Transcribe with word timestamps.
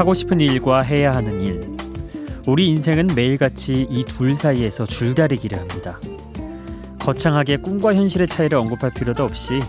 하고 0.00 0.14
싶은 0.14 0.40
일과 0.40 0.80
해야 0.80 1.12
하는 1.12 1.46
일. 1.46 1.60
우리 2.46 2.68
인생은 2.68 3.08
매일같이 3.14 3.86
이 3.90 4.02
둘 4.06 4.34
사이에서 4.34 4.86
줄다리기를 4.86 5.58
합니다. 5.58 6.00
거창하게 6.98 7.58
꿈과 7.58 7.94
현실의 7.94 8.26
차이를 8.26 8.56
언급할 8.56 8.92
필요도 8.96 9.22
없이 9.22 9.60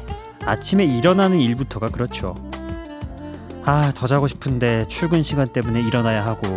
아침에 0.45 0.86
일어나는 0.86 1.38
일부터가 1.38 1.88
그렇죠. 1.88 2.34
아, 3.66 3.91
더 3.94 4.08
자고 4.08 4.25
싶은데 4.27 4.88
출근 4.88 5.22
시간 5.22 5.45
때문에 5.45 5.81
일어나야 5.81 6.25
하고 6.25 6.48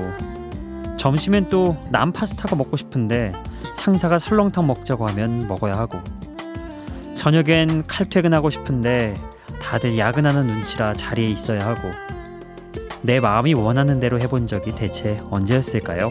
점심엔 0.97 1.49
또 1.49 1.77
남 1.91 2.13
파스타가 2.13 2.55
먹고 2.55 2.77
싶은데 2.77 3.33
상사가 3.75 4.21
설렁탕 4.21 4.69
먹자고 4.69 5.05
하면 5.09 5.49
먹어야 5.49 5.73
하고 5.73 5.99
저녁엔 7.15 7.83
칼퇴근하고 7.89 8.51
싶은데 8.51 9.15
다들 9.61 9.99
야근하는 9.99 10.45
눈치라 10.47 10.93
자리에 10.95 11.25
있어야 11.25 11.67
하고 11.67 11.91
내 13.05 13.21
마음이 13.21 13.53
원하는 13.53 14.01
대로 14.01 14.19
해본 14.19 14.47
적이 14.47 14.75
대체 14.75 15.19
언제였을까요? 15.31 16.11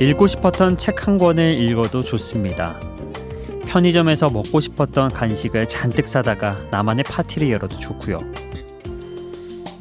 읽고 0.00 0.28
싶었던 0.28 0.78
책 0.78 1.08
한 1.08 1.18
권을 1.18 1.52
읽어도 1.54 2.04
좋습니다. 2.04 2.78
편의점에서 3.66 4.28
먹고 4.30 4.60
싶었던 4.60 5.08
간식을 5.08 5.66
잔뜩 5.66 6.06
사다가 6.06 6.56
나만의 6.70 7.02
파티를 7.02 7.50
열어도 7.50 7.76
좋고요. 7.80 8.18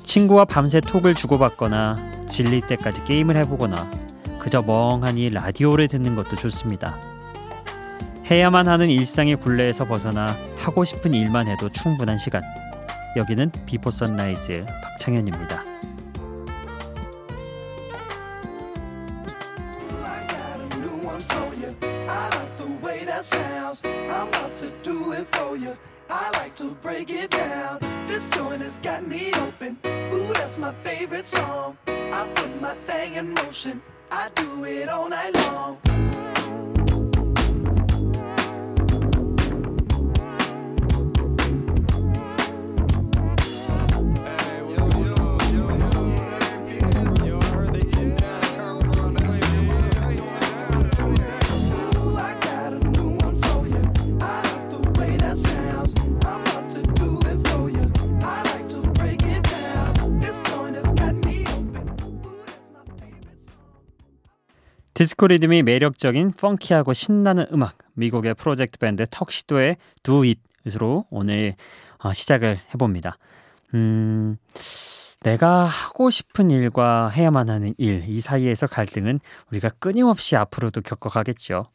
친구와 0.03 0.45
밤새 0.45 0.79
톡을 0.81 1.13
주고받거나 1.13 2.25
질릴 2.27 2.61
때까지 2.61 3.05
게임을 3.05 3.37
해보거나 3.37 3.75
그저 4.39 4.63
멍하니 4.63 5.29
라디오를 5.29 5.87
듣는 5.87 6.15
것도 6.15 6.35
좋습니다. 6.35 7.12
해야만 8.29 8.67
하는 8.67 8.89
일상의 8.89 9.35
굴레에서 9.35 9.85
벗어나 9.85 10.35
하고 10.57 10.85
싶은 10.85 11.13
일만 11.13 11.47
해도 11.47 11.69
충분한 11.69 12.17
시간. 12.17 12.41
여기는 13.15 13.51
Before 13.65 13.91
Sunrise 13.91 14.65
박창현입니다. 14.83 15.73
디스코 65.03 65.27
리듬이 65.27 65.63
매력적인 65.63 66.31
펑키하고 66.31 66.93
신나는 66.93 67.47
음악 67.51 67.77
미국의 67.95 68.35
프로젝트 68.35 68.79
밴드 68.79 69.05
턱시도의 69.11 69.75
Do 70.01 70.23
It으로 70.65 71.07
오늘 71.09 71.55
어, 71.97 72.13
시작을 72.13 72.57
해봅니다. 72.73 73.17
음, 73.73 74.37
내가 75.19 75.65
하고 75.65 76.09
싶은 76.09 76.51
일과 76.51 77.09
해야만 77.09 77.49
하는 77.49 77.73
일 77.77 78.05
이 78.07 78.21
사이에서 78.21 78.67
갈등은 78.67 79.19
우리가 79.51 79.71
끊임없이 79.79 80.37
앞으로도 80.37 80.79
겪어가겠죠. 80.79 81.65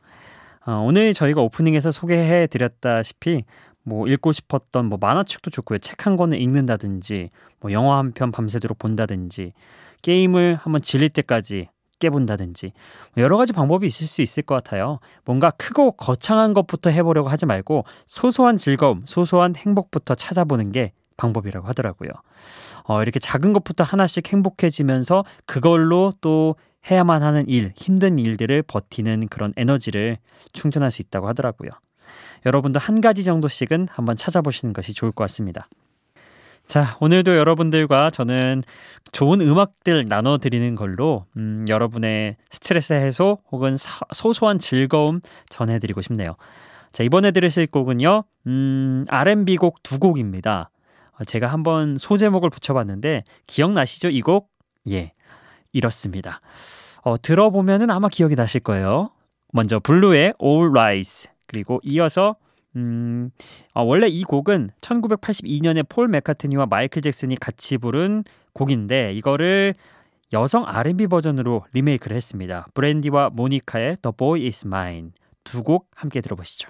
어, 0.67 0.73
오늘 0.87 1.13
저희가 1.13 1.43
오프닝에서 1.43 1.91
소개해 1.91 2.47
드렸다시피 2.47 3.45
뭐 3.83 4.09
읽고 4.09 4.33
싶었던 4.33 4.87
뭐 4.87 4.97
만화책도 4.99 5.51
좋고요. 5.51 5.81
책 5.81 6.07
한 6.07 6.17
권을 6.17 6.41
읽는다든지 6.41 7.29
뭐 7.61 7.73
영화 7.73 7.99
한 7.99 8.13
편 8.13 8.33
밤새도록 8.33 8.79
본다든지 8.79 9.53
게임을 10.01 10.57
한번 10.63 10.81
질릴 10.81 11.11
때까지 11.11 11.69
깨본다든지 11.99 12.73
뭐 13.15 13.25
여러 13.25 13.37
가지 13.37 13.53
방법이 13.53 13.87
있을 13.87 14.07
수 14.07 14.23
있을 14.23 14.43
것 14.43 14.55
같아요. 14.55 14.99
뭔가 15.25 15.51
크고 15.51 15.93
거창한 15.93 16.55
것부터 16.55 16.91
해보려고 16.91 17.29
하지 17.29 17.47
말고 17.47 17.85
소소한 18.07 18.57
즐거움, 18.57 19.03
소소한 19.07 19.55
행복부터 19.57 20.15
찾아보는 20.15 20.73
게 20.73 20.93
방법이라고 21.17 21.67
하더라고요. 21.69 22.11
어, 22.85 23.03
이렇게 23.03 23.19
작은 23.19 23.53
것부터 23.53 23.85
하나씩 23.85 24.33
행복해지면서 24.33 25.25
그걸로 25.45 26.13
또 26.21 26.57
해야만 26.91 27.23
하는 27.23 27.49
일, 27.49 27.73
힘든 27.77 28.19
일들을 28.19 28.63
버티는 28.63 29.29
그런 29.29 29.53
에너지를 29.57 30.19
충전할 30.53 30.91
수 30.91 31.03
있다고 31.03 31.29
하더라고요. 31.29 31.71
여러분도 32.47 32.79
한 32.79 33.01
가지 33.01 33.25
정도씩은 33.25 33.89
한번 33.91 34.17
찾아보시는 34.17 34.73
것이 34.73 34.95
좋을 34.95 35.13
것 35.13 35.25
같습니다. 35.25 35.69
자, 36.69 36.99
오늘도 37.01 37.35
여러분들과 37.37 38.11
저는 38.11 38.63
좋은 39.13 39.41
음악들 39.41 40.05
나눠드리는 40.07 40.75
걸로 40.75 41.25
음, 41.39 41.65
여러분의 41.67 42.37
스트레스 42.51 42.93
해소 42.93 43.39
혹은 43.51 43.79
사- 43.79 44.05
소소한 44.13 44.59
즐거움 44.59 45.21
전해드리고 45.49 46.03
싶네요. 46.03 46.37
자, 46.93 47.03
이번에 47.05 47.31
들으실 47.31 47.69
곡은요, 47.69 48.25
음, 48.49 49.05
R&B 49.09 49.57
곡 49.57 49.83
두 49.83 49.99
곡입니다. 49.99 50.69
어, 51.19 51.25
제가 51.25 51.47
한번 51.47 51.97
소제목을 51.97 52.51
붙여봤는데 52.51 53.25
기억나시죠? 53.47 54.11
이 54.11 54.21
곡? 54.21 54.51
예, 54.91 55.13
이렇습니다. 55.73 56.43
어, 57.03 57.17
들어보면은 57.21 57.91
아마 57.91 58.11
기억이 58.11 58.35
나실 58.35 58.61
거예요. 58.61 59.11
먼저 59.55 59.79
블루의 59.81 60.35
All 60.43 60.69
Rise 60.71 61.31
그리고 61.47 61.81
이어서 61.83 62.37
음, 62.79 63.31
어, 63.75 63.83
원래 63.83 64.07
이 64.09 64.23
곡은 64.23 64.71
1982년에 64.81 65.87
폴 65.89 66.07
맥카트니와 66.09 66.67
마이클 66.67 67.03
잭슨이 67.03 67.37
같이 67.37 67.77
부른 67.77 68.23
곡인데 68.53 69.13
이거를 69.15 69.75
여성 70.33 70.65
R&B 70.67 71.07
버전으로 71.09 71.65
리메이크를 71.73 72.17
했습니다. 72.17 72.67
브랜디와 72.75 73.31
모니카의 73.31 73.99
The 74.03 74.13
Boy 74.17 74.47
Is 74.47 74.67
Mine 74.67 75.11
두 75.45 75.63
곡 75.63 75.89
함께 75.95 76.21
들어보시죠. 76.21 76.69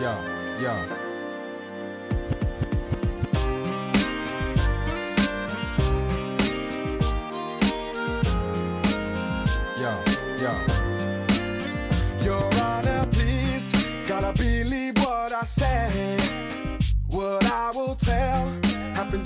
Yeah, 0.00 0.16
yeah. 0.62 1.09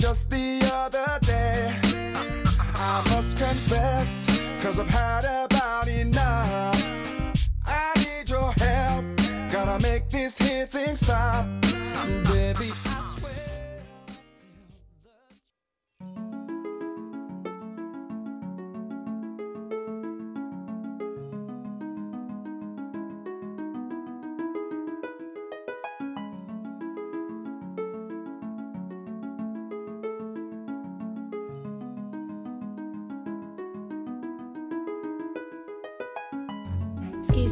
Just 0.05 0.29
the 0.29 0.61
other 0.71 1.17
day. 1.25 1.73
I 2.75 3.03
must 3.09 3.39
confess, 3.39 4.27
cause 4.61 4.79
I've 4.79 4.87
had 4.87 5.24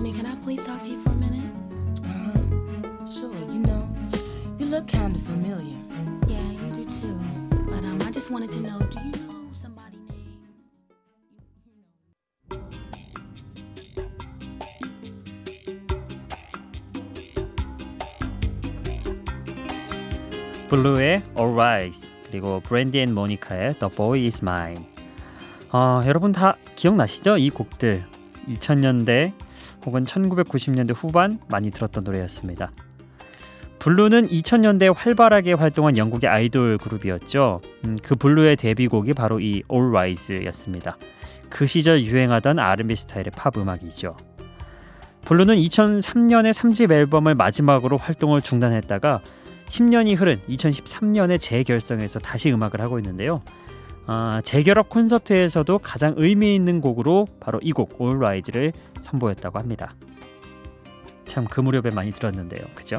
me, 0.04 0.12
can 0.12 0.26
I 0.26 0.36
please 0.44 0.62
talk 0.66 0.84
to 0.84 0.92
you 0.92 1.02
for 1.02 1.12
a 1.12 1.16
minute? 1.16 1.50
Uh-huh. 2.04 2.36
Sure, 3.10 3.34
you 3.48 3.60
know, 3.60 3.88
you 4.60 4.66
look 4.66 4.86
kind 4.86 5.16
of 5.16 5.22
familiar. 5.24 5.80
Yeah, 6.28 6.44
you 6.52 6.72
do 6.76 6.84
too. 6.84 7.18
But 7.72 7.86
um, 7.86 8.00
I 8.06 8.12
just 8.12 8.30
wanted 8.30 8.52
to 8.52 8.60
know, 8.60 8.80
do 8.80 9.00
you 9.00 9.12
know 9.24 9.48
somebody 9.56 9.98
named? 10.10 10.44
블루의 20.70 21.24
All 21.40 21.54
Rise 21.54 22.12
그리고 22.30 22.60
브랜디 22.60 23.00
앤 23.00 23.14
모니카의 23.14 23.76
The 23.76 23.90
Boy 23.96 24.26
Is 24.26 24.42
Mine 24.44 24.86
어, 25.72 26.02
여러분 26.06 26.34
다 26.34 26.58
기억나시죠? 26.76 27.38
이 27.38 27.50
곡들 27.50 28.04
2000년대 28.50 29.34
혹은 29.86 30.06
1990년대 30.06 30.94
후반 30.96 31.40
많이 31.50 31.72
들었던 31.72 32.04
노래였습니다. 32.04 32.72
Blue는 33.80 34.28
2000년대에 34.28 34.96
활발하게 34.96 35.54
활동한 35.54 35.98
영국의 35.98 36.30
아이돌 36.30 36.78
그룹이었죠. 36.78 37.60
음, 37.86 37.98
그 38.02 38.16
Blue의 38.16 38.56
데뷔곡이 38.56 39.14
바로 39.14 39.42
이 39.42 39.62
All 39.72 39.90
Rise였습니다. 39.90 40.98
그 41.50 41.66
시절 41.66 42.02
유행하던 42.02 42.60
R&B 42.60 42.96
스타일의 42.96 43.32
팝 43.36 43.58
음악이죠. 43.58 44.16
Blue는 45.26 45.58
2003년에 45.58 46.54
3집 46.54 46.92
앨범을 46.92 47.36
마지막으로 47.36 47.98
활동을 47.98 48.42
중단했다가 48.42 49.22
10년이 49.68 50.18
흐른 50.18 50.40
2013년에 50.50 51.40
재결성해서 51.40 52.20
다시 52.20 52.52
음악을 52.52 52.82
하고 52.82 53.00
있는데요. 53.00 53.42
아, 54.06 54.42
재결합 54.44 54.90
콘서트에서도 54.90 55.78
가장 55.80 56.14
의미 56.18 56.56
있는 56.56 56.82
곡으로 56.82 57.28
바로 57.40 57.60
이 57.64 57.72
곡 57.72 57.98
All 58.02 58.18
Rise를 58.18 58.74
선보였다고 59.02 59.60
합니다. 59.60 59.96
참 61.26 61.46
그 61.48 61.62
무렵에 61.62 61.94
많이 61.96 62.12
들었는데요. 62.12 62.64
그죠? 62.76 62.98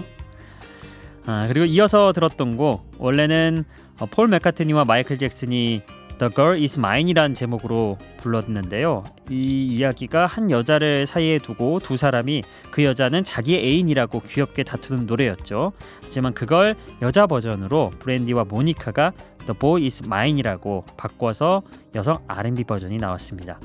아, 1.26 1.44
그리고 1.46 1.66
이어서 1.66 2.12
들었던 2.12 2.56
곡 2.56 2.90
원래는 2.98 3.64
어, 4.00 4.06
폴 4.06 4.28
맥카트니와 4.28 4.84
마이클 4.86 5.18
잭슨이 5.18 5.82
The 6.18 6.32
Girl 6.34 6.62
Is 6.62 6.78
Mine이란 6.78 7.34
제목으로 7.34 7.98
불렀는데요. 8.18 9.04
이 9.30 9.66
이야기가 9.66 10.26
한 10.26 10.50
여자를 10.50 11.06
사이에 11.06 11.38
두고 11.38 11.78
두 11.80 11.96
사람이 11.96 12.42
그 12.70 12.84
여자는 12.84 13.24
자기의 13.24 13.64
애인이라고 13.64 14.20
귀엽게 14.20 14.62
다투는 14.62 15.06
노래였죠. 15.06 15.72
하지만 16.02 16.34
그걸 16.34 16.76
여자 17.02 17.26
버전으로 17.26 17.90
브랜디와 17.98 18.44
모니카가 18.44 19.12
The 19.46 19.58
Boy 19.58 19.84
Is 19.84 20.02
Mine이라고 20.04 20.84
바꿔서 20.96 21.62
여성 21.94 22.22
R&B 22.28 22.64
버전이 22.64 22.96
나왔습니다. 22.98 23.58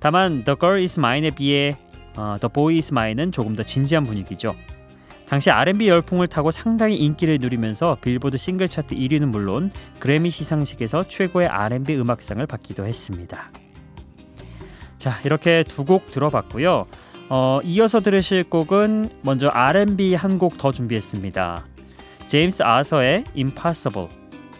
다만 0.00 0.44
The 0.44 0.56
Girl 0.58 0.80
Is 0.80 0.98
Mine에 0.98 1.30
비해 1.30 1.72
어, 2.16 2.36
The 2.40 2.52
Boy 2.52 2.76
Is 2.76 2.92
Mine은 2.92 3.32
조금 3.32 3.54
더 3.54 3.62
진지한 3.62 4.02
분위기죠. 4.04 4.54
당시 5.32 5.50
R&B 5.50 5.88
열풍을 5.88 6.26
타고 6.26 6.50
상당히 6.50 6.98
인기를 6.98 7.38
누리면서 7.40 7.96
빌보드 8.02 8.36
싱글 8.36 8.68
차트 8.68 8.94
1위는 8.94 9.28
물론 9.28 9.72
그래미 9.98 10.28
시상식에서 10.30 11.04
최고의 11.04 11.48
R&B 11.48 11.96
음악상을 11.96 12.46
받기도 12.46 12.84
했습니다. 12.84 13.50
자, 14.98 15.18
이렇게 15.24 15.64
두 15.66 15.86
곡 15.86 16.08
들어봤고요. 16.08 16.84
어, 17.30 17.60
이어서 17.64 18.00
들으실 18.00 18.44
곡은 18.44 19.08
먼저 19.22 19.48
R&B 19.48 20.14
한 20.14 20.36
곡 20.38 20.58
더 20.58 20.70
준비했습니다. 20.70 21.64
제임스 22.26 22.62
아서의 22.62 23.24
Impossible 23.34 24.10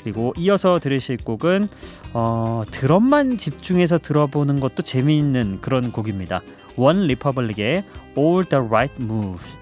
그리고 0.02 0.32
이어서 0.38 0.78
들으실 0.78 1.18
곡은 1.18 1.68
어, 2.14 2.62
드럼만 2.70 3.36
집중해서 3.36 3.98
들어보는 3.98 4.58
것도 4.58 4.82
재미있는 4.82 5.60
그런 5.60 5.92
곡입니다. 5.92 6.40
원 6.76 7.02
리퍼블릭의 7.08 7.84
All 8.16 8.44
the 8.46 8.66
Right 8.66 8.94
Moves 9.04 9.61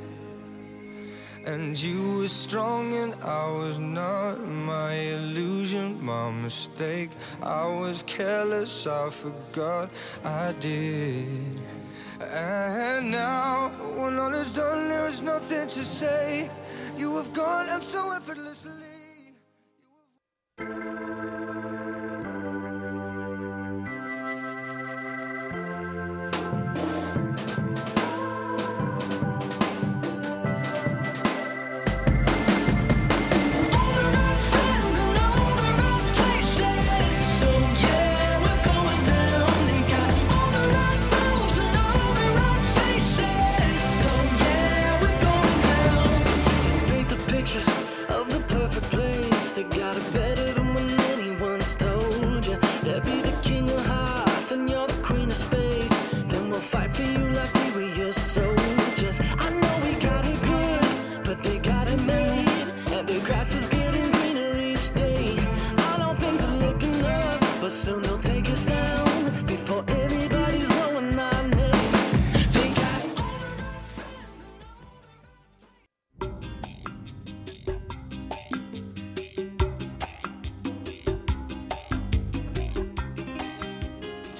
And 1.45 1.75
you 1.81 2.19
were 2.19 2.27
strong 2.27 2.93
and 2.93 3.15
I 3.23 3.49
was 3.49 3.79
not 3.79 4.39
my 4.41 4.93
illusion, 4.93 6.03
my 6.03 6.29
mistake. 6.29 7.09
I 7.41 7.65
was 7.65 8.03
careless, 8.05 8.85
I 8.85 9.09
forgot 9.09 9.89
I 10.23 10.53
did. 10.59 11.59
And 12.21 13.11
now, 13.11 13.69
when 13.97 14.19
all 14.19 14.33
is 14.33 14.53
done, 14.53 14.89
there 14.89 15.07
is 15.07 15.23
nothing 15.23 15.67
to 15.67 15.83
say. 15.83 16.51
You 16.95 17.17
have 17.17 17.33
gone 17.33 17.69
and 17.69 17.81
so 17.81 18.11
effortlessly. 18.11 18.90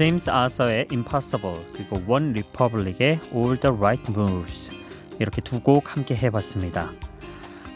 제임스 0.02 0.32
아서의 0.32 0.88
Impossible 0.90 1.60
그리고 1.74 2.02
OneRepublic의 2.08 3.20
All 3.36 3.60
the 3.60 3.78
Right 3.78 4.12
Moves 4.12 4.72
이렇게 5.20 5.42
두 5.44 5.60
곡 5.60 5.96
함께 5.96 6.16
해봤습니다. 6.16 6.92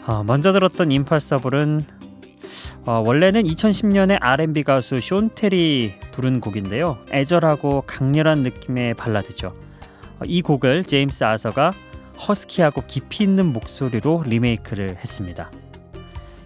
어, 0.08 0.24
먼저 0.24 0.50
들었던 0.50 0.90
Impossible은 0.90 1.84
어, 2.84 3.04
원래는 3.06 3.44
2010년에 3.44 4.18
R&B 4.20 4.64
가수 4.64 5.00
숀텔이 5.00 5.92
부른 6.10 6.40
곡인데요. 6.40 6.98
애절하고 7.12 7.84
강렬한 7.86 8.38
느낌의 8.40 8.94
발라드죠. 8.94 9.54
어, 10.18 10.24
이 10.24 10.42
곡을 10.42 10.82
제임스 10.82 11.22
아서가 11.22 11.70
허스키하고 12.26 12.82
깊이 12.88 13.22
있는 13.22 13.52
목소리로 13.52 14.24
리메이크를 14.26 14.96
했습니다. 14.96 15.52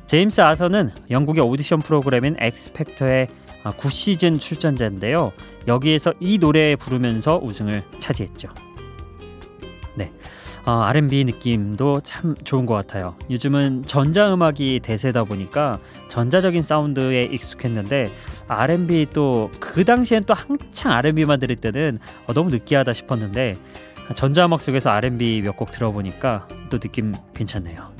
제임스 0.05 0.43
아서는 0.43 0.91
영국의 1.11 1.43
오디션 1.43 1.79
프로그램인 1.79 2.37
X 2.39 2.48
Factor 2.48 3.07
의 3.65 3.73
9시즌 3.73 4.41
출전자인데요. 4.41 5.33
여기에서 5.69 6.13
이 6.21 6.39
노래 6.39 6.77
부르면서 6.77 7.39
우승을 7.43 7.85
차지했죠. 7.99 8.49
네. 9.95 10.13
어, 10.67 10.73
R&B 10.83 11.25
느낌도 11.25 12.01
참 12.05 12.35
좋은 12.45 12.67
것 12.67 12.75
같아요. 12.75 13.17
요즘은 13.31 13.85
전자음악이 13.87 14.81
대세다 14.83 15.25
보니까 15.25 15.79
전자적인 16.11 16.61
사운드에 16.63 17.25
익숙했는데 17.25 18.11
R&B 18.47 19.07
또 19.13 19.51
그 19.59 19.85
당시엔 19.85 20.25
또 20.25 20.35
한창 20.35 20.93
R&B만 20.93 21.41
들을 21.41 21.57
때는 21.57 21.99
어, 22.27 22.33
너무 22.35 22.51
느끼하다 22.51 22.93
싶었는데 22.93 23.57
전자음악 24.15 24.61
속에서 24.61 24.91
R&B 24.91 25.43
몇 25.43 25.57
곡 25.57 25.71
들어보니까 25.73 26.49
또 26.69 26.79
느낌 26.79 27.15
괜찮네요. 27.35 27.93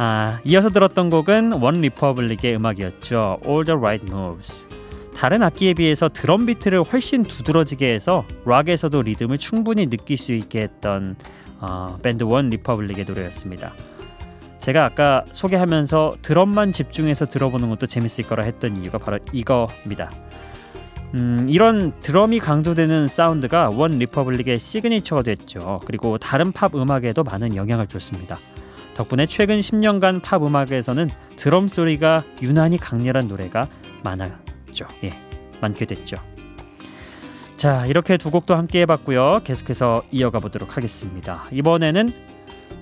네. 0.00 0.06
아, 0.06 0.40
이어서 0.44 0.70
들었던 0.70 1.10
곡은 1.10 1.52
OneRepublic의 1.60 2.56
음악이었죠. 2.56 3.40
All 3.46 3.64
the 3.66 3.76
Right 3.76 4.06
Moves. 4.10 4.66
다른 5.14 5.42
악기에 5.42 5.74
비해서 5.74 6.08
드럼 6.08 6.46
비트를 6.46 6.82
훨씬 6.82 7.22
두드러지게 7.22 7.92
해서 7.92 8.24
락에서도 8.46 9.02
리듬을 9.02 9.36
충분히 9.36 9.90
느낄 9.90 10.16
수 10.16 10.32
있게 10.32 10.62
했던 10.62 11.16
어, 11.60 11.98
밴드 12.02 12.22
OneRepublic의 12.22 13.04
노래였습니다. 13.04 13.74
제가 14.58 14.86
아까 14.86 15.24
소개하면서 15.34 16.16
드럼만 16.22 16.72
집중해서 16.72 17.26
들어보는 17.26 17.68
것도 17.68 17.86
재밌을 17.86 18.24
거라 18.24 18.44
했던 18.44 18.78
이유가 18.78 18.96
바로 18.96 19.18
이거입니다. 19.34 20.10
음, 21.12 21.46
이런 21.50 21.92
드럼이 22.00 22.40
강조되는 22.40 23.06
사운드가 23.06 23.70
OneRepublic의 23.74 24.60
signature가 24.60 25.24
됐죠. 25.24 25.82
그리고 25.84 26.16
다른 26.16 26.52
팝 26.52 26.74
음악에도 26.74 27.22
많은 27.22 27.54
영향을 27.54 27.86
줬습니다. 27.86 28.38
덕분에 29.00 29.24
최근 29.24 29.60
10년간 29.60 30.20
팝 30.20 30.46
음악에서는 30.46 31.08
드럼 31.36 31.68
소리가 31.68 32.22
유난히 32.42 32.76
강렬한 32.76 33.28
노래가 33.28 33.66
많았죠. 34.04 34.86
예, 35.04 35.10
많게 35.62 35.86
됐죠. 35.86 36.18
자, 37.56 37.86
이렇게 37.86 38.18
두 38.18 38.30
곡도 38.30 38.54
함께 38.54 38.82
해봤고요. 38.82 39.40
계속해서 39.42 40.02
이어가 40.10 40.38
보도록 40.40 40.76
하겠습니다. 40.76 41.44
이번에는 41.50 42.12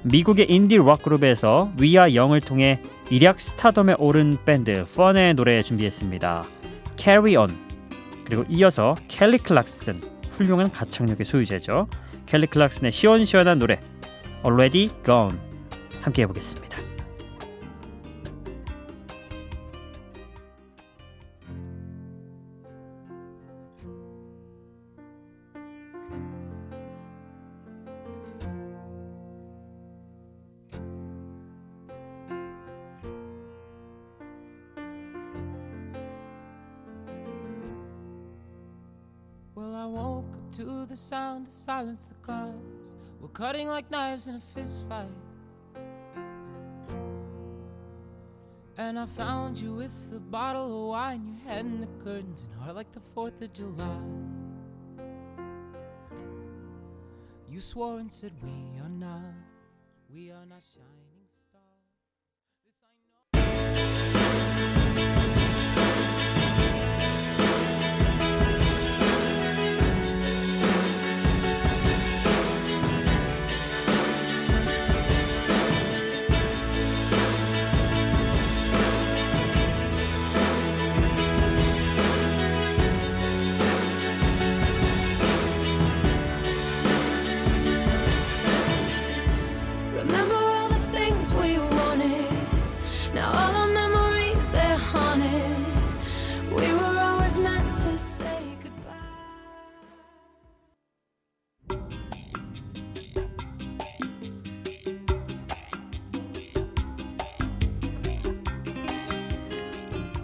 미국의 0.02 0.50
인디 0.50 0.76
록 0.76 1.02
그룹에서 1.02 1.70
위아 1.78 2.12
영을 2.14 2.40
통해 2.40 2.80
일약 3.10 3.40
스타덤에 3.40 3.94
오른 3.96 4.38
밴드 4.44 4.86
펀의 4.86 5.34
노래 5.34 5.62
준비했습니다. 5.62 6.42
Carry 6.96 7.36
On 7.36 7.56
그리고 8.24 8.44
이어서 8.48 8.96
켈리 9.06 9.38
클락슨 9.38 10.00
훌륭한 10.30 10.72
가창력의 10.72 11.24
소유자죠. 11.24 11.86
켈리 12.26 12.48
클락슨의 12.48 12.90
시원시원한 12.90 13.60
노래 13.60 13.78
Already 14.44 14.88
Gone 15.04 15.47
함께 16.01 16.23
해보겠습니다. 16.23 16.77
Well, 39.55 39.75
I 39.75 39.85
woke 39.85 40.25
up 40.33 40.51
to 40.57 40.85
the 40.87 40.95
sound 40.95 41.47
of 41.47 41.53
silence. 41.53 42.07
The 42.07 42.15
cars 42.25 42.55
were 43.21 43.27
cutting 43.29 43.67
like 43.67 43.91
knives 43.91 44.27
in 44.27 44.35
a 44.35 44.41
fist 44.55 44.83
fight. 44.89 45.05
And 48.88 48.98
I 48.98 49.04
found 49.04 49.60
you 49.60 49.74
with 49.74 49.92
a 50.16 50.18
bottle 50.18 50.64
of 50.64 50.88
wine, 50.88 51.26
your 51.26 51.46
head 51.46 51.66
in 51.66 51.82
the 51.82 51.88
curtains, 52.02 52.48
and 52.50 52.58
heart 52.58 52.74
like 52.74 52.90
the 52.92 53.02
4th 53.14 53.42
of 53.42 53.52
July. 53.52 54.00
You 57.50 57.60
swore 57.60 57.98
and 57.98 58.10
said, 58.10 58.32
We 58.42 58.80
are 58.80 58.88
not, 58.88 59.34
we 60.10 60.30
are 60.30 60.46
not 60.46 60.62
shining 60.72 61.28
stars. 61.30 61.77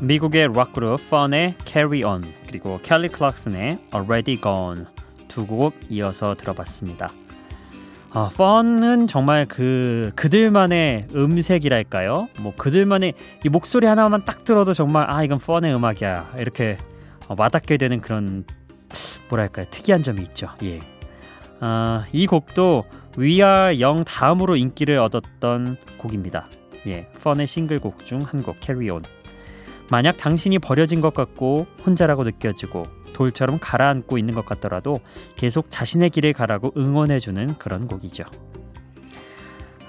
미국의 0.07 0.49
록 0.49 0.73
그룹 0.73 0.99
펀의 1.11 1.55
Carry 1.65 2.03
On 2.05 2.23
그리고 2.47 2.79
켈리 2.83 3.09
클락슨의 3.09 3.79
Already 3.95 4.41
Gone 4.41 4.85
두 5.29 5.47
곡 5.47 5.75
이어서 5.89 6.35
들어봤습니다. 6.35 7.09
아, 8.13 8.31
펀은 8.37 9.09
정말 9.09 9.47
그 9.47 10.13
그들만의 10.15 11.09
음색이랄까요? 11.15 12.29
뭐 12.41 12.53
그들만의 12.57 13.15
이 13.45 13.49
목소리 13.49 13.87
하나만 13.89 14.25
딱 14.25 14.45
들어도 14.45 14.73
정말 14.73 15.11
아 15.11 15.25
이건 15.25 15.39
펀의 15.39 15.75
음악이야 15.75 16.35
이렇게 16.39 16.79
어, 17.29 17.35
와닿게 17.37 17.77
되는 17.77 18.01
그런 18.01 18.45
뭐랄까요 19.29 19.67
특이한 19.71 20.03
점이 20.05 20.23
있죠. 20.23 20.49
예. 20.63 20.79
아, 21.61 22.05
이 22.13 22.27
곡도 22.27 22.85
We 23.19 23.41
Are 23.43 23.83
Young 23.83 24.05
다음으로 24.05 24.55
인기를 24.57 24.99
얻었던 24.99 25.77
곡입니다. 25.99 26.47
예, 26.87 27.09
펀의 27.25 27.47
싱글곡 27.49 28.05
중 28.07 28.21
한 28.21 28.43
곡 28.45 28.61
Carry 28.61 28.91
On. 28.91 29.03
만약 29.91 30.17
당신이 30.17 30.59
버려진 30.61 31.01
것 31.01 31.15
같고 31.15 31.67
혼자라고 31.85 32.25
느껴지고 32.25 32.85
돌처럼 33.13 33.59
가라앉고 33.61 34.19
있는 34.19 34.35
것 34.35 34.45
같더라도 34.45 35.01
계속 35.37 35.67
자신의 35.71 36.11
길을 36.11 36.33
가라고 36.33 36.73
응원해주는 36.77 37.59
그런 37.59 37.87
곡이죠. 37.87 38.25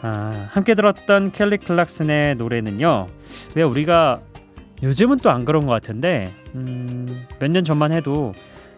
아, 0.02 0.48
함께 0.52 0.76
들었던 0.76 1.32
켈리 1.32 1.58
클락슨의 1.58 2.36
노래는요. 2.36 3.08
왜 3.56 3.64
우리가 3.64 4.22
요즘은 4.84 5.18
또 5.18 5.30
안 5.30 5.46
그런 5.46 5.66
것 5.66 5.72
같은데 5.72 6.32
음, 6.54 7.08
몇 7.40 7.48
년 7.50 7.64
전만 7.64 7.92
해도 7.92 8.34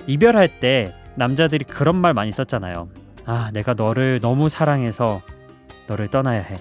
이별할 0.05 0.59
때 0.59 0.93
남자들이 1.15 1.65
그런 1.65 1.95
말 1.97 2.13
많이 2.13 2.31
썼잖아요. 2.31 2.88
아, 3.25 3.50
내가 3.51 3.74
너를 3.74 4.19
너무 4.21 4.47
사랑해서 4.47 5.21
너를 5.88 6.07
떠나야 6.07 6.41
해. 6.41 6.55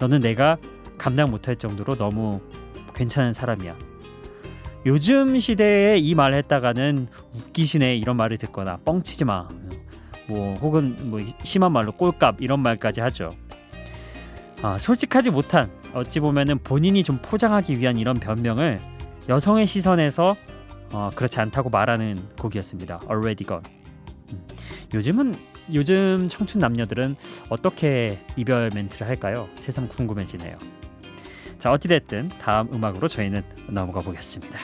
너는 0.00 0.20
내가 0.20 0.58
감당 0.98 1.30
못할 1.30 1.56
정도로 1.56 1.96
너무 1.96 2.40
괜찮은 2.98 3.32
사람이야. 3.32 3.76
요즘 4.86 5.38
시대에 5.38 5.98
이 5.98 6.14
말을 6.14 6.36
했다가는 6.38 7.08
웃기시네 7.34 7.96
이런 7.96 8.16
말을 8.16 8.38
듣거나 8.38 8.78
뻥치지 8.84 9.24
마. 9.24 9.48
뭐 10.28 10.54
혹은 10.56 10.96
뭐 11.04 11.20
심한 11.42 11.72
말로 11.72 11.92
꼴값 11.92 12.40
이런 12.40 12.60
말까지 12.60 13.00
하죠. 13.00 13.34
아, 14.62 14.78
솔직하지 14.78 15.30
못한 15.30 15.70
어찌 15.94 16.20
보면은 16.20 16.58
본인이 16.58 17.02
좀 17.02 17.18
포장하기 17.22 17.78
위한 17.78 17.96
이런 17.96 18.18
변명을 18.18 18.78
여성의 19.28 19.66
시선에서 19.66 20.36
어, 20.92 21.10
그렇지 21.14 21.38
않다고 21.40 21.70
말하는 21.70 22.28
곡이었습니다. 22.38 23.00
Already 23.04 23.46
Gone. 23.46 23.62
음, 24.32 24.46
요즘은 24.94 25.34
요즘 25.74 26.28
청춘 26.28 26.60
남녀들은 26.60 27.16
어떻게 27.50 28.18
이별 28.36 28.70
멘트를 28.74 29.06
할까요? 29.06 29.48
새삼 29.56 29.88
궁금해지네요. 29.88 30.56
자 31.58 31.72
어찌됐든 31.72 32.28
다음 32.40 32.72
음악으로 32.72 33.08
저희는 33.08 33.42
넘어가 33.68 34.00
보겠습니다. 34.00 34.58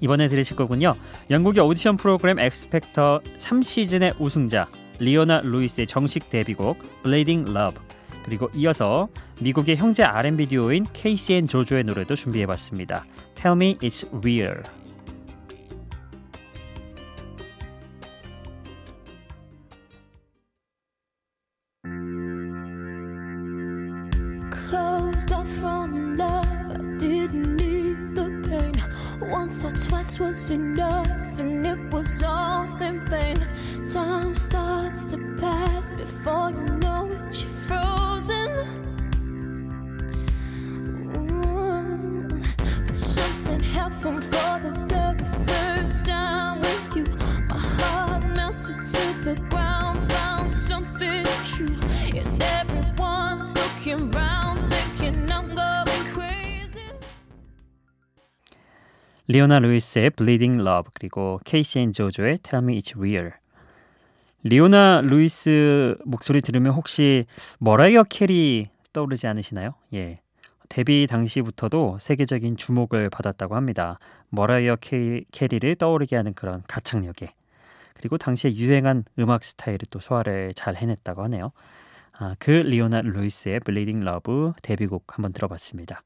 이번에 0.00 0.28
들으실 0.28 0.56
거군요. 0.56 0.94
영국의 1.30 1.64
오디션 1.64 1.96
프로그램 1.96 2.38
X 2.38 2.50
Factor 2.50 3.20
3시즌의 3.38 4.20
우승자 4.20 4.68
리오나 4.98 5.40
루이스의 5.42 5.86
정식 5.86 6.28
데뷔곡 6.28 7.02
Bleeding 7.02 7.50
Love 7.50 7.80
그리고 8.24 8.50
이어서 8.54 9.08
미국의 9.40 9.76
형제 9.76 10.02
R&B 10.02 10.46
듀오인 10.48 10.86
앤 11.30 11.46
조조의 11.46 11.84
노래도 11.84 12.14
준비해봤습니다. 12.14 13.06
Tell 13.34 13.56
Me 13.56 13.78
It's 13.78 14.06
Real 14.18 14.62
was 30.20 30.50
enough, 30.50 31.38
and 31.38 31.66
it 31.66 31.78
was 31.92 32.22
all 32.22 32.64
in 32.82 33.00
vain. 33.08 33.36
Time 33.88 34.34
starts 34.34 35.04
to 35.06 35.18
pass 35.38 35.90
before 35.90 36.50
you 36.50 36.76
know 36.78 37.10
it, 37.10 37.40
you're 37.40 37.50
frozen. 37.66 38.50
Mm. 41.12 42.46
But 42.86 42.96
something 42.96 43.60
happened 43.60 44.22
리오나 59.28 59.58
루이스의 59.58 60.10
Bleeding 60.10 60.60
Love 60.60 60.90
그리고 60.94 61.40
케이시 61.44 61.80
앤 61.80 61.92
조조의 61.92 62.38
Tell 62.38 62.62
Me 62.64 62.78
It's 62.78 62.96
Real 62.96 63.32
리오나 64.44 65.00
루이스 65.00 65.96
목소리 66.04 66.40
들으면 66.40 66.72
혹시 66.74 67.26
머라이어 67.58 68.04
캐리 68.04 68.68
떠오르지 68.92 69.26
않으시나요? 69.26 69.74
예. 69.94 70.20
데뷔 70.68 71.08
당시부터도 71.08 71.98
세계적인 72.00 72.56
주목을 72.56 73.10
받았다고 73.10 73.56
합니다. 73.56 73.98
머라이어 74.30 74.76
캐, 74.76 75.22
캐리를 75.32 75.74
떠오르게 75.74 76.14
하는 76.14 76.32
그런 76.32 76.62
가창력에 76.68 77.32
그리고 77.94 78.18
당시에 78.18 78.54
유행한 78.54 79.02
음악 79.18 79.42
스타일을 79.42 79.80
또 79.90 79.98
소화를 79.98 80.52
잘 80.54 80.76
해냈다고 80.76 81.24
하네요. 81.24 81.50
아, 82.12 82.36
그 82.38 82.50
리오나 82.50 83.00
루이스의 83.00 83.58
Bleeding 83.60 84.06
Love 84.06 84.52
데뷔곡 84.62 85.16
한번 85.16 85.32
들어봤습니다. 85.32 86.04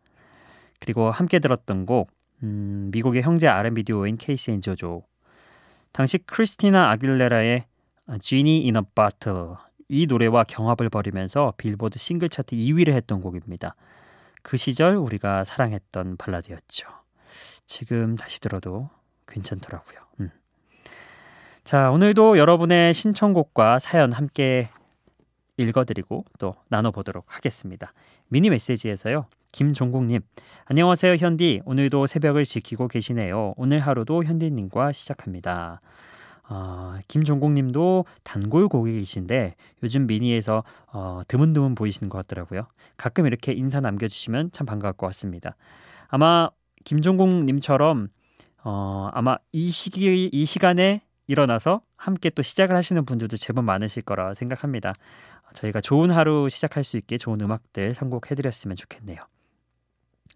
그리고 0.79 1.11
함께 1.11 1.39
들었던 1.39 1.85
곡 1.85 2.11
음, 2.43 2.91
미국의 2.93 3.23
형제 3.23 3.49
R&B 3.49 3.85
듀오인 3.85 4.17
K-Ci & 4.17 4.53
JoJo 4.53 5.05
당시 5.93 6.19
크리스티나 6.19 6.91
아길레라의 6.91 7.65
Genie 8.21 8.63
in 8.65 8.77
a 8.77 8.83
Bottle 8.95 9.57
이 9.89 10.07
노래와 10.07 10.45
경합을 10.45 10.89
벌이면서 10.89 11.55
빌보드 11.57 11.99
싱글 11.99 12.29
차트 12.29 12.55
2위를 12.55 12.93
했던 12.93 13.21
곡입니다. 13.21 13.75
그 14.43 14.57
시절 14.57 14.95
우리가 14.97 15.45
사랑했던 15.45 16.17
발라드였죠. 16.17 16.87
지금 17.67 18.17
다시 18.17 18.41
들어도 18.41 18.89
괜찮더라고요. 19.27 19.99
음. 20.21 20.31
자, 21.65 21.91
오늘도 21.91 22.39
여러분의 22.39 22.95
신청곡과 22.95 23.81
사연 23.81 24.13
함께 24.13 24.69
읽어드리고 25.57 26.25
또 26.39 26.55
나눠보도록 26.69 27.25
하겠습니다. 27.29 27.93
미니 28.29 28.49
메시지에서요. 28.51 29.27
김종국님, 29.53 30.21
안녕하세요 30.67 31.17
현디. 31.17 31.63
오늘도 31.65 32.07
새벽을 32.07 32.45
지키고 32.45 32.89
계시네요. 32.89 33.55
오늘 33.57 33.81
하루도 33.81 34.25
현디님과 34.25 34.93
시작합니다. 34.93 35.81
어, 36.49 36.97
김종국님도 37.09 38.05
단골 38.25 38.69
고객이신데 38.69 39.55
요즘 39.83 40.07
미니에서 40.07 40.65
어, 40.93 41.23
드문드문 41.29 41.75
보이시는 41.75 42.09
것 42.09 42.19
같더라고요. 42.19 42.67
가끔 42.97 43.27
이렇게 43.27 43.53
인사 43.53 43.81
남겨주시면 43.81 44.51
참 44.53 44.67
반가울 44.67 44.95
것 44.95 45.07
같습니다. 45.09 45.57
아마 46.09 46.49
김종국님처럼 46.85 48.09
어, 48.65 49.11
아마 49.13 49.37
이 49.53 49.71
시기 49.71 50.29
이 50.33 50.45
시간에 50.45 51.03
일어나서 51.27 51.83
함께 51.97 52.31
또 52.31 52.43
시작을 52.43 52.75
하시는 52.75 53.05
분들도 53.05 53.37
제법 53.37 53.65
많으실 53.65 54.03
거라 54.03 54.35
생각합니다. 54.35 54.93
저희가 55.55 55.81
좋은 55.81 56.11
하루 56.11 56.49
시작할 56.49 56.83
수 56.83 56.97
있게 56.97 57.19
좋은 57.19 57.41
음악들 57.41 57.95
선곡해드렸으면 57.95 58.77
좋겠네요. 58.77 59.19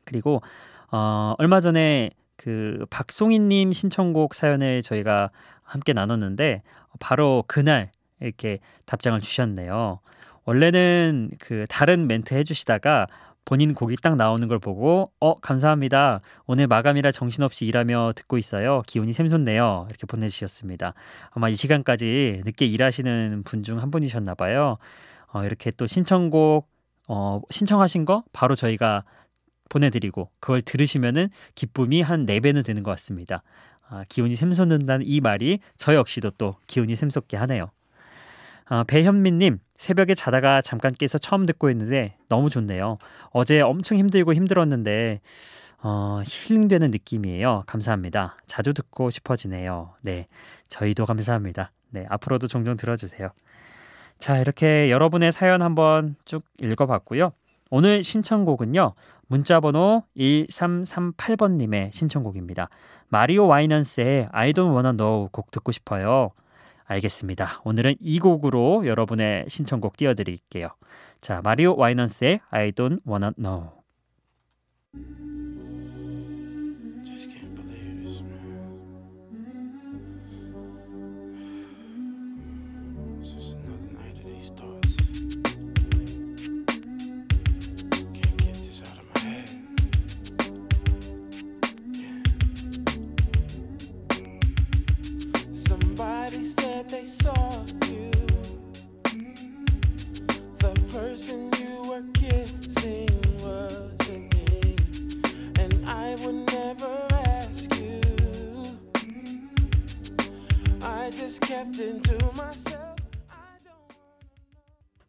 그리고 0.04 0.42
어, 0.90 1.34
얼마 1.38 1.60
전에 1.60 2.10
그 2.36 2.84
박송희님 2.90 3.72
신청곡 3.72 4.34
사연을 4.34 4.82
저희가 4.82 5.30
함께 5.62 5.92
나눴는데 5.92 6.62
바로 7.00 7.44
그날 7.46 7.90
이렇게 8.20 8.58
답장을 8.86 9.20
주셨네요. 9.20 10.00
원래는 10.44 11.30
그 11.40 11.64
다른 11.68 12.06
멘트 12.06 12.34
해주시다가 12.34 13.06
본인 13.46 13.74
곡이 13.74 13.96
딱 14.02 14.16
나오는 14.16 14.46
걸 14.48 14.58
보고 14.58 15.10
어 15.20 15.34
감사합니다. 15.34 16.20
오늘 16.46 16.66
마감이라 16.66 17.12
정신없이 17.12 17.66
일하며 17.66 18.12
듣고 18.16 18.38
있어요. 18.38 18.82
기운이 18.86 19.12
샘솟네요. 19.12 19.86
이렇게 19.90 20.06
보내주셨습니다. 20.06 20.94
아마 21.30 21.48
이 21.50 21.54
시간까지 21.54 22.42
늦게 22.44 22.66
일하시는 22.66 23.42
분 23.44 23.62
중 23.62 23.78
한 23.80 23.90
분이셨나 23.90 24.34
봐요. 24.34 24.76
어, 25.32 25.44
이렇게 25.44 25.70
또 25.72 25.86
신청곡 25.86 26.68
어, 27.08 27.40
신청하신 27.50 28.04
거 28.06 28.22
바로 28.32 28.54
저희가 28.54 29.04
보내드리고 29.68 30.30
그걸 30.40 30.60
들으시면은 30.60 31.28
기쁨이 31.54 32.02
한 32.02 32.26
4배는 32.26 32.64
되는 32.64 32.82
것 32.82 32.90
같습니다 32.92 33.42
아, 33.88 34.04
기운이 34.08 34.36
샘솟는다는 34.36 35.06
이 35.06 35.20
말이 35.20 35.60
저 35.76 35.94
역시도 35.94 36.32
또 36.32 36.56
기운이 36.66 36.96
샘솟게 36.96 37.36
하네요 37.36 37.70
아, 38.66 38.84
배현민님 38.84 39.58
새벽에 39.74 40.14
자다가 40.14 40.62
잠깐 40.62 40.92
깨서 40.92 41.18
처음 41.18 41.46
듣고 41.46 41.68
있는데 41.70 42.16
너무 42.28 42.48
좋네요. 42.48 42.98
어제 43.30 43.60
엄청 43.60 43.98
힘들고 43.98 44.32
힘들었는데 44.32 45.20
어, 45.82 46.22
힐링되는 46.24 46.90
느낌이에요. 46.90 47.64
감사합니다. 47.66 48.36
자주 48.46 48.72
듣고 48.72 49.10
싶어지네요. 49.10 49.94
네, 50.00 50.26
저희도 50.68 51.04
감사합니다. 51.04 51.72
네, 51.90 52.06
앞으로도 52.08 52.46
종종 52.46 52.76
들어주세요. 52.78 53.28
자, 54.18 54.38
이렇게 54.38 54.90
여러분의 54.90 55.32
사연 55.32 55.60
한번 55.60 56.16
쭉 56.24 56.42
읽어봤고요. 56.58 57.32
오늘 57.70 58.02
신청곡은요. 58.02 58.94
문자번호 59.28 60.04
1338번님의 60.16 61.92
신청곡입니다. 61.92 62.68
마리오 63.08 63.46
와이넌스의 63.46 64.28
I 64.32 64.52
don't 64.52 64.72
wanna 64.72 64.96
know 64.96 65.28
곡 65.30 65.50
듣고 65.50 65.72
싶어요. 65.72 66.30
알겠습니다. 66.86 67.62
오늘은 67.64 67.96
이 68.00 68.18
곡으로 68.18 68.86
여러분의 68.86 69.46
신청곡 69.48 69.96
띄워드릴게요. 69.96 70.68
자, 71.20 71.40
마리오 71.42 71.76
와이넌스의 71.76 72.40
I 72.50 72.72
don't 72.72 73.00
wanna 73.06 73.32
know. 73.36 73.70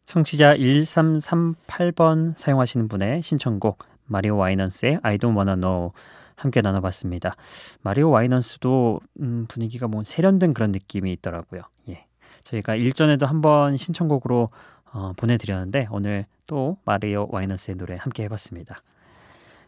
청취자 0.04 0.56
1338번 0.56 2.36
사용하시는 2.36 2.86
분의 2.86 3.22
신청곡 3.22 3.78
마리오 4.04 4.36
와이넌스의 4.36 5.00
I 5.02 5.18
don't 5.18 5.36
wanna 5.36 5.56
know 5.56 5.90
함께 6.36 6.60
나눠봤습니다. 6.60 7.34
마리오 7.82 8.10
와이넌스도 8.10 9.00
음, 9.20 9.46
분위기가 9.48 9.88
뭐 9.88 10.04
세련된 10.04 10.54
그런 10.54 10.70
느낌이 10.70 11.10
있더라고요. 11.14 11.62
예. 11.88 12.06
저희가 12.44 12.76
일전에도 12.76 13.26
한번 13.26 13.76
신청곡으로 13.76 14.50
어, 14.92 15.12
보내드렸는데 15.16 15.88
오늘 15.90 16.26
또 16.46 16.78
마리오 16.84 17.26
와이넌스의 17.30 17.76
노래 17.76 17.96
함께 17.96 18.22
해봤습니다. 18.22 18.80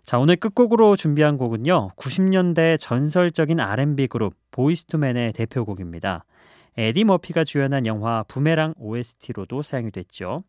자 0.09 0.19
오늘 0.19 0.37
끝곡으로 0.37 0.97
준비한 0.97 1.37
곡은요 1.37 1.91
90년대 1.97 2.79
전설적인 2.81 3.61
R&B 3.61 4.07
그룹 4.07 4.33
보이스투맨의 4.53 5.35
대표곡입니다. 5.35 6.25
에디 6.79 7.05
머피가 7.05 7.45
주연한 7.45 7.85
영화 7.85 8.23
부메랑 8.23 8.73
OST로도 8.79 9.61
사용이 9.61 9.91
됐죠. 9.91 10.45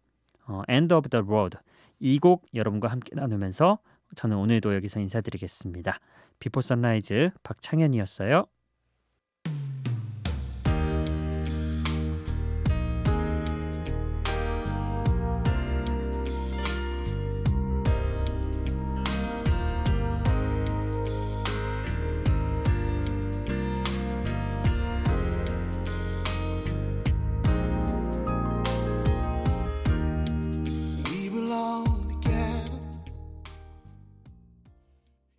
어, 0.48 0.62
End 0.69 0.93
of 0.93 1.10
the 1.10 1.22
Road 1.28 1.58
이 2.00 2.19
곡 2.19 2.45
여러분과 2.56 2.88
함께 2.88 3.13
나누면서 3.13 3.80
저는 4.15 4.38
오늘도 4.38 4.76
여기서 4.76 5.02
인사드리겠습니다. 5.02 6.00
Before 6.39 6.62
Sunrise 6.62 7.32
박창현이었어요. 7.43 8.45